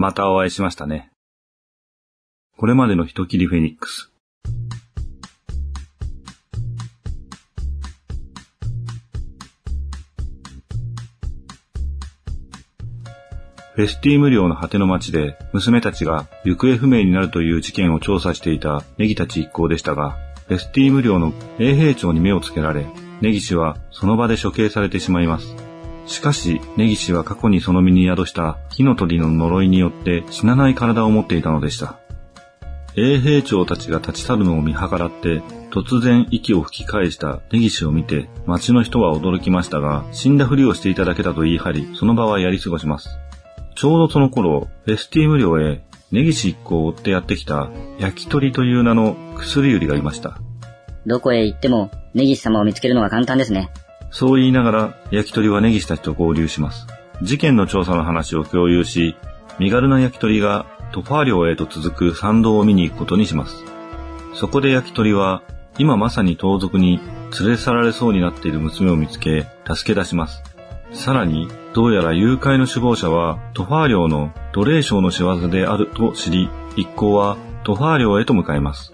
[0.00, 1.10] またお会いしましたね。
[2.56, 4.12] これまでの人切りフェニックス。
[13.74, 22.86] フェスティーム領の果ての町で娘たちが行方不明になるという事件を調査していたネギたち一行でしたが、フェスティーム領の衛兵長に目をつけられ、
[23.20, 25.67] ネギ氏はその場で処刑されてしまいます。
[26.08, 31.96] しかし、ネギ氏は過去にその身に宿した火の鳥の呪いによって死なない体を持っていたのでした。
[32.96, 43.10] 衛兵長たちが立ち去るのを見計らって、突然息を吹き返したネギ氏を見て、町の人は驚きましたが、死んだふりをしていただけだと言い張り、その場はやり過ごします。
[43.76, 47.68] ちょうどその頃、フェスティーム領へネギシ一行を追ってやってきた
[47.98, 50.38] 焼き鳥という名の薬売りがいました。
[51.06, 53.70] どこへ行ってもネギシ様を見つけるのが簡単ですね。
[54.10, 56.86] そう言いながら焼き鳥はネギシたちと合流します。
[57.22, 59.16] 事件の調査の話を共有し、
[59.58, 63.64] 身軽な焼き鳥がトファー領へと続く参道を見に行くことにします。
[64.34, 65.42] そこで焼き鳥は
[65.78, 67.00] 今まさに盗賊に
[67.38, 70.42] 連れ去られそうになっている娘を見つけ助け出します。
[70.92, 78.92] さらにどうやら誘拐の首謀者はトファー領の奴隷商の仕業であると知り、一行はトファー領へと向かいます。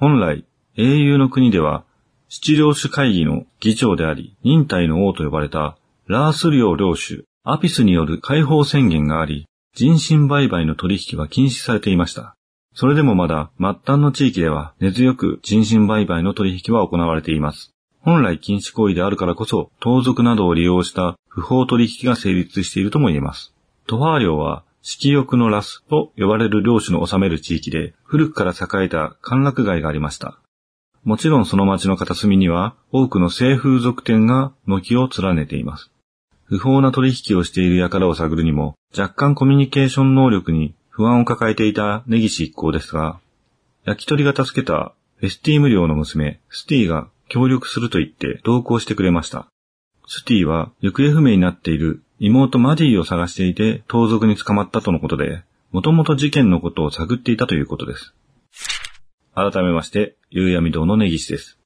[0.00, 0.46] 本来、
[0.78, 1.84] 英雄の国では、
[2.30, 5.76] 七領主会議の議長であり、忍耐の王と呼ばれた、
[6.06, 12.34] ラース領領主、アピスによる解放宣言があり、人身売買の取引は禁止されていました。
[12.74, 17.74] それでもまだ末端の地域では根強く人身売買の取引は行われています。
[18.00, 23.52] 本来禁止行為であるからこそ、盗賊などを利用した不法取引が成立しているとも言えます。
[23.86, 30.38] トファー領は、色欲のラスと呼ばれる領主の治める地域で、古くから栄えた歓楽街がありました。
[31.04, 35.90] もちろんその町の片隅には、多くの性風俗店が軒を連ねています。
[36.44, 43.20] 不法な取引をしている輩を探るにも、若干コミュニケーション能力に不安を抱えていた根岸一行ですが、
[43.84, 49.46] 焼き鳥が助けたフェスティーム領の娘、スティが協力すると言って同行してくれました。
[50.06, 55.42] スティは行方不明になっている妹マディを探していて盗賊に捕まったとのことで、
[55.72, 58.14] もともと事件のことを探っていたということです。
[59.34, 61.58] 改めまして、夕闇堂の根岸です。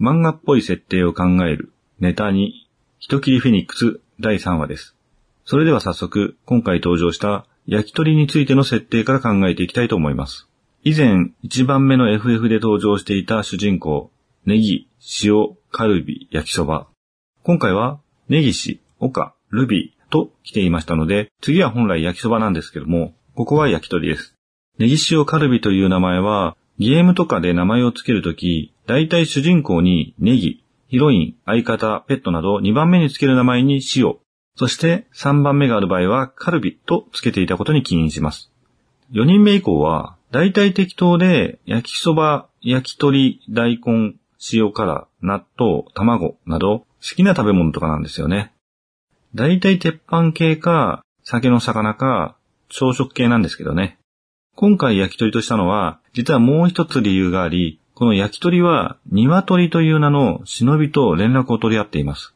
[0.00, 4.96] 漫画っぽい設定を考えるネタに、人切りフェニックス第3話です。
[5.44, 10.48] それでは早速、今回登場した焼き鳥についての設定から考えていきたいと思います。
[10.82, 14.10] 以前、1番目の FF で登場していた主人公、
[14.44, 14.88] ネギ、
[15.22, 16.88] 塩、カルビ、焼きそば。
[17.44, 24.34] 今回は、ネギシ、オカ、ルビーと来ていましたので、次は本来焼きそばなんですけども、ここは焼き鳥です。
[24.78, 34.16] ネギ塩カルビという名前は、ゲームとかで名前を付けるとき、大体主人公にネギ、ヒロイン、相方、ペットなど2番目に付ける名前に塩、
[34.56, 38.50] そして3番目がある場合はカルビと付けていたことに起因します。
[39.12, 44.14] 4人目以降は、大体適当で焼きそば、焼き鳥、大根、
[44.52, 48.52] 塩辛、納豆、卵など好きな食べ物とかなんですよね。
[49.34, 52.36] 大体鉄板系か、酒の魚か、
[52.68, 53.98] 朝食系なんですけどね。
[54.56, 62.34] 今回焼き鳥としたのは、実はもう一つ理由があり、この焼き鳥は、鶏という名の忍びと連絡を取り合っています。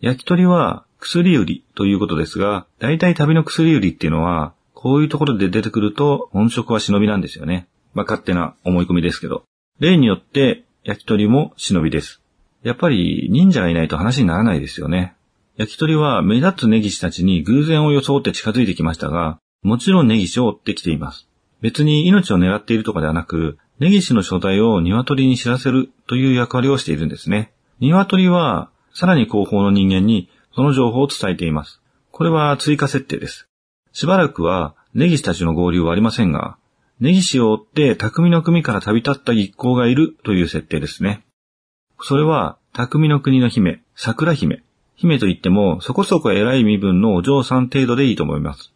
[0.00, 7.66] 焼き鳥は、薬売りということですが、大体旅の薬売りっていうのは、こういうところで出てくると本職は忍びなんですよね。
[7.94, 9.42] まあ、勝手な思い込みですけど。
[9.80, 12.20] 例によって焼き鳥も忍びです。
[12.62, 15.14] やっぱり忍者がいないと話にならないですよね。
[15.58, 21.28] 焼き鳥は目立つネギシたちに偶然を装って近づいてきましたが、もちろんネギシを追ってきています。
[21.60, 27.52] 別に命を狙っているとかではなく、ネギシの所在を鶏に知らせるという役割をしているんですね。
[27.80, 31.82] 鶏はさらに後方の人間にその情報を伝えています。
[32.12, 33.48] これは追加設定です。
[33.92, 36.56] しばらくはネギシたちの合流はありませんが、
[37.00, 41.24] ネギシを追って匠の国から旅立った一行がいるという設定ですね。
[42.00, 44.62] それは匠の国の姫、桜姫。
[44.98, 48.72] 姫と言ってもそこそこ偉い身分のお嬢さん程度でいいと思います。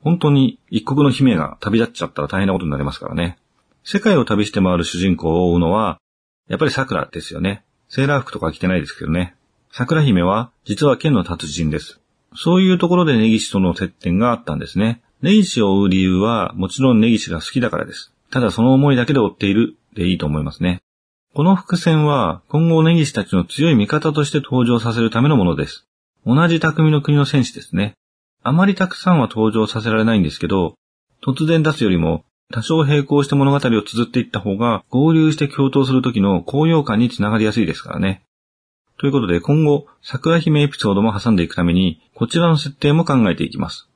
[0.00, 3.38] 本当に一国の姫が旅立っちゃったら大変なことになりますからね。
[3.84, 6.00] 世界を旅して回る主人公を追うのは、
[6.48, 7.62] やっぱり桜ですよね。
[7.88, 9.36] セーラー服とか着てないですけどね。
[9.70, 12.00] 桜姫は実は剣の達人です。
[12.34, 15.00] そういうところで根岸との接点があったんですね。
[15.22, 18.12] 根岸を追う理由はもちろん根岸が好きだからです。
[18.32, 20.82] ただその思いだけで追っているでいいと思いますね。
[21.34, 25.86] この伏線は今後根岸たちの強い味方として登場させるためのものです。
[26.26, 27.94] 同じ匠の国の戦士ですね。
[28.42, 30.74] あまりたくさんは登場させられないんですけど、
[31.24, 38.24] 突然出すよりも多少並行して物語を綴っていった方が合流して共闘する時の高揚感につながりやすいですからね。
[38.98, 43.88] ということで今後、桜姫エピソードも挟んでいくために、こちらの設定も考えていきます。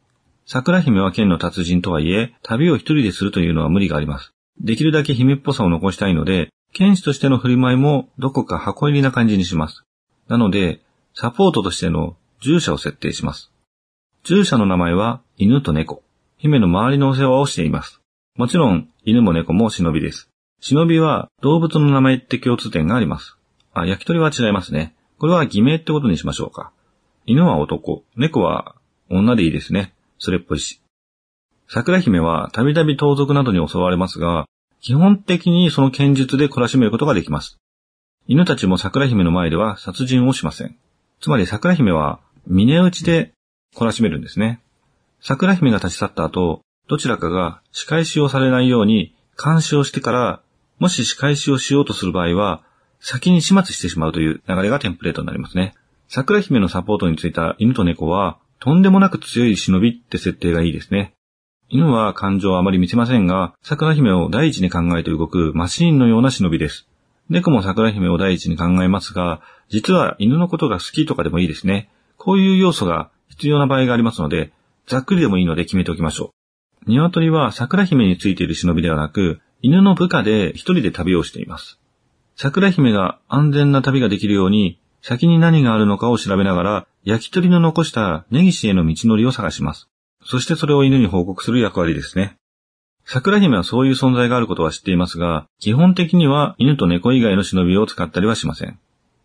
[0.47, 4.33] 桜姫は剣の達人とはいえ、旅を一人でするというのは無理があります。
[4.59, 9.85] できるだけ姫っぽさを残したいので、剣士としての振る舞いもどこか箱入りな感じにします。
[10.29, 10.83] なので、
[11.15, 13.51] サポートとしての従者を設定します。
[14.25, 16.03] 従者の名前は犬と猫。
[16.37, 18.03] 姫の周りのお世話をしています。
[18.37, 20.29] もちろん、犬も猫も忍びです。
[20.61, 23.39] 忍びは動物の名前って共通点があります。
[23.73, 24.95] あ、焼き鳥は違いますね。
[25.19, 26.73] これは偽名ってことにしましょうか。
[27.25, 28.75] 犬は男、猫は
[29.09, 29.95] 女でいいですね。
[30.19, 30.83] それっぽいし。
[31.69, 34.45] 桜姫はたびたび盗賊などに襲われますが、
[34.87, 37.59] 基本的にその剣術で懲らしめることができます。
[38.29, 40.77] 犬たちも桜姫の前では殺人をしません。
[41.21, 43.33] つまり桜姫は峰打ちで
[43.75, 44.61] 懲らしめるんですね。
[45.21, 49.13] 桜姫が立ち去った後、どちらかが仕返しをされないように
[49.43, 50.41] 監視をしてから、
[50.79, 52.63] もし仕返しをしようとする場合は、
[53.01, 55.75] 先に始末してしまうという流れがテンプレートになりますね。
[56.07, 61.16] 桜姫のサポートについた犬と猫は、とんでもなく強い忍びって設定がいいですね。
[61.69, 66.87] 犬は感情をあまり見せませんが、桜姫を第一に考えて動くマシーンのような忍びです。
[67.29, 71.91] 猫も桜姫を第一に考えますが、実は犬のことが好きとかでもいいですね。
[72.19, 74.53] こういう要素が必要な場合がありますので、
[74.87, 76.31] ざっくりでもいいので決めておきましょ
[76.87, 76.91] う。
[76.91, 81.81] 鶏は桜姫についている忍びではなく、犬の部下で一人で旅をしています。
[82.37, 89.89] 桜姫が安全な旅ができるように、先に何があるのかを調べながら、焼き鳥の残した根岸への道のりを探します。
[90.27, 92.37] そしてそれを犬に報告する役割ですね。
[93.05, 98.79] 桜姫はそういう存在があることは知っていますが、基本的には犬と猫以外の忍びを使ったりはしません。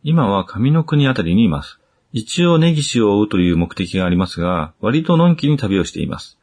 [0.03, 1.80] 今は上の国あたりにいます。
[2.13, 6.38] 一応根岸を追うという目的がありますが、割とのんきに旅をしています。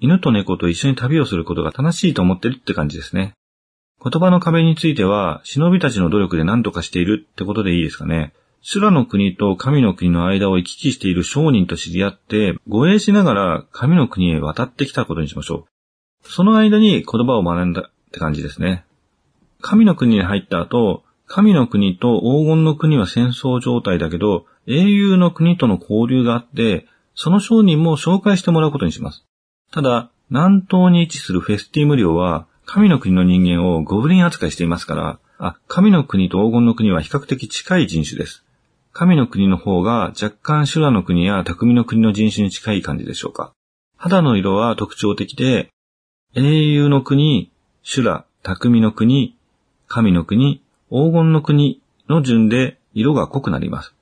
[0.00, 3.32] 犬と猫と一緒に旅をすることが楽しいと思ってるって感じですね。
[4.02, 8.34] 言葉の壁については、忍びたちの努力で何とかしているってことでいいですかね。
[8.68, 15.66] 修羅の国と神の国の間を行き来している商人と知り合って、護衛しながら神の国へ渡ってきたことにしましょ
[16.24, 16.28] う。
[16.28, 18.84] その間に言葉を学んだって感じですね。
[19.60, 29.24] 神の国に入った後、神の国と黄金の国は戦争状態だけど、英雄の国との交流があって、その商人も紹介してもらうことにします。
[29.70, 38.42] ただ、南東に位置するフェスティム領は、神の国の人間をゴブリン扱いしていますから、あ、神の国と黄金の国は比較的近い人種です。
[38.98, 43.52] 神の国の方が若干修羅の国や匠の国の人種に近い感じでしょうか。
[43.98, 45.68] 肌の色は特徴的で、
[46.34, 47.52] 英雄の国、
[47.82, 49.36] 修羅、匠の国、
[49.86, 53.94] 神の国、黄金の国の順で色が濃くなります。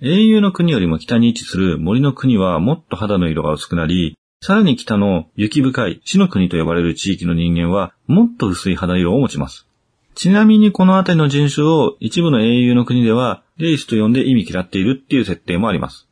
[0.00, 9.66] 英雄の国よりも北に位置する森の国はもっと肌の色が薄くなり、さらに北の雪深い死の国と呼ばれる地域の人間はもっと薄い肌色を持ちます。
[10.16, 16.08] ちなみにこの辺りの人種を一部の英雄の国ではレイスと呼んで意味嫌っているっていう設定もあります。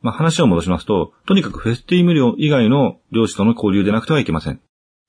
[0.00, 4.60] まあ、話を戻しますと、とにかくフェスティーム領以外の領地との交流でなくてはいけません。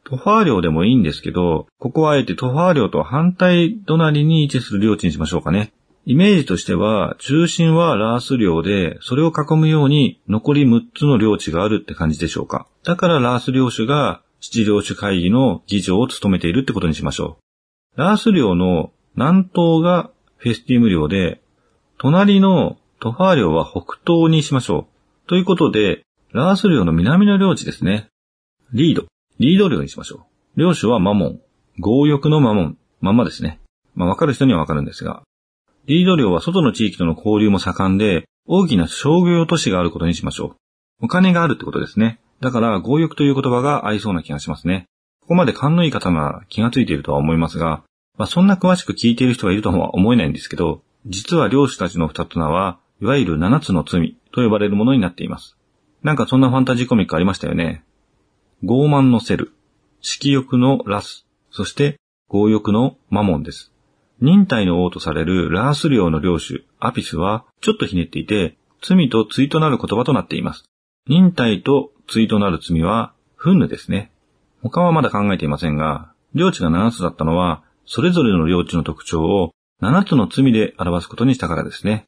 [0.03, 5.71] トファー領でもいいんですけど、ここはあえてトファー領と反対隣に位置する領地にしましょうかね。
[6.05, 12.67] イメージとしては、中心はラース領で、それを囲むように残り6つの領地があるって感じでしょうか。
[12.83, 17.50] だからラース領主が七領主会議の議長を務めているってことにしましょう。
[17.97, 21.41] ラース領の南東がフェスティム領で、
[21.97, 24.87] 隣のトファー領は北東にしましょ
[25.25, 25.27] う。
[25.27, 28.07] ということで、ラース領の南の領地ですね。
[28.73, 29.07] リード。
[29.39, 30.59] リード領にしましょう。
[30.59, 31.41] 領主はマモン。
[31.81, 32.77] 強欲のマモン。
[33.01, 33.59] まんまですね。
[33.93, 35.23] まあ、わかる人にはわかるんですが。
[35.85, 40.55] リード領は外の地域との交流も盛んで、大きな商業都市があることにしましょ
[41.01, 41.05] う。
[41.05, 42.21] お金があるってことですね。
[42.39, 44.87] だから、強欲という言葉が合いそうな気がしますね。
[45.31, 47.85] ここまで勘のいい方なら気がついているとは思いますが、
[48.17, 55.55] まあ、そんな詳しく聞いている人がいるとは思えないんですけど、実は漁師たちの二つ名は、いわゆる七つの罪と呼ばれるものになっています。
[56.03, 57.85] なんかそんなファンタジーコミックありましたよね。
[58.65, 59.53] 傲慢のセル、
[60.01, 61.97] 色欲のラス、そして
[62.29, 63.71] 強欲のマモンです。
[64.19, 70.65] 忍耐の王とされるラース領の領主、アピスは、ちょっとひねっていて、罪と対となる言葉となっています。
[71.07, 74.11] 忍耐と対となる罪は、憤怒ですね。
[74.63, 82.05] 他はまだ考えていませんが、領地が7つだったのは、それぞれの領地の特徴を7つの罪で表すことにしたからですね。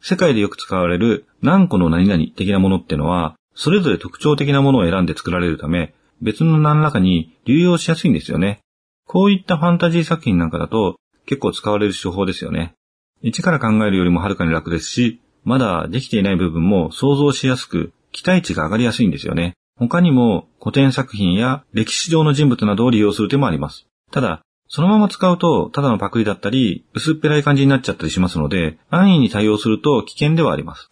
[0.00, 8.60] 世界でよく使われる何個の何々的なものってのは、それぞれ特徴的なものを選んで作られるため、別の何らかに流用しやすいんですよね。
[9.06, 10.96] こういったファンタジー作品なんかだと
[11.26, 12.74] 結構使われる手法ですよね。
[13.22, 19.54] 一から考えるよりもはるかに楽ですし、まだできていない部分も想像しやすく、期待値が上がりやすいんですよね。
[19.76, 23.86] 他にも古典作品や歴史上の人物などを利用する手もあります。
[24.12, 30.88] ただ、そのまま使うと、ただのパクリだったり、薄っぺらい感じになっちゃったりしますので、安易に対応すると危険ではあります。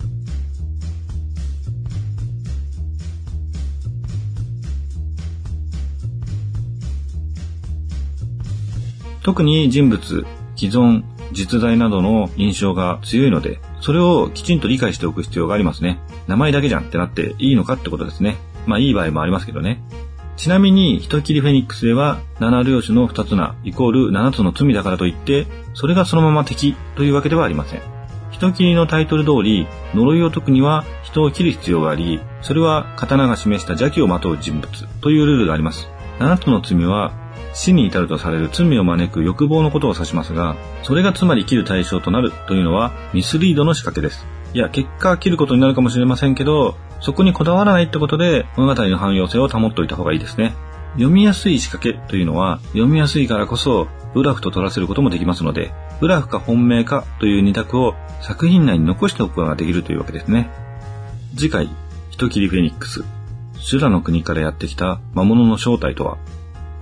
[9.22, 16.00] 特に人物、既存、実在などの印象が強いので、それをきちんと理解しておく必要がありますね。
[16.26, 18.36] 名前だけじゃんってなっていいのかってことですね。
[18.66, 19.82] まあいい場合もありますけどね。
[20.36, 27.80] ちなみに、人切りフェニックスでは、七領主の二つ名、イコール七つの罪だからといって、それがそのまま敵というわけではありません。
[28.30, 34.68] 人切りのタイトル通り、呪いを解くには人を切る必要があり、それは刀が示した邪気をまとう人物
[35.00, 35.88] というルールがあります。
[36.18, 37.12] 七つの罪は、
[37.54, 44.26] 死に至るとされる罪を招く欲望のことを指しますが、それがつまり切る対象となるというのはミスリードの仕掛けです。
[44.54, 50.54] いや、結果切ることになるかもしれませんけど、そこにこだわらないってことで物語の汎用性を保っておいた方がいいですね。
[50.94, 60.50] 読みやすい仕掛けというのは読みやすいからこそブラフと取らせることもできますので、ブラフか本命かという二択を作品内に残しておくことができるというわけですね。
[61.34, 61.70] 次回、
[62.10, 63.04] 人切りフェニックス。
[63.58, 66.18] 修羅の国からやってきた魔物の正体とは？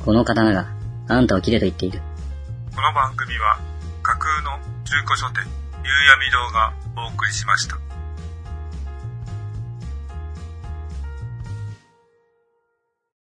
[0.05, 0.67] この刀が
[1.09, 2.03] あんたを切れと言っている。
[2.75, 3.61] この番組は
[4.03, 6.73] 架空の中古書店、夕闇堂が
[7.09, 7.79] お送りしました。